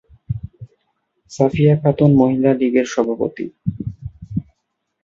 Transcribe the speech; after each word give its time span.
সাফিয়া 1.31 1.75
খাতুন 1.81 2.11
মহিলা 2.21 2.51
লীগের 2.59 2.87
সভাপতি। 2.93 3.45